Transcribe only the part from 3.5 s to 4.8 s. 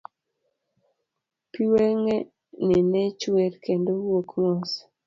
kendo wuok mos.